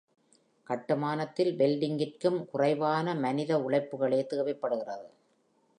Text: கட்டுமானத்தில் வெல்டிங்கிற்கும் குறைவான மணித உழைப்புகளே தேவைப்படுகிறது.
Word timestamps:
கட்டுமானத்தில் 0.69 1.51
வெல்டிங்கிற்கும் 1.55 2.39
குறைவான 2.45 3.15
மணித 3.15 3.57
உழைப்புகளே 3.59 4.21
தேவைப்படுகிறது. 4.25 5.07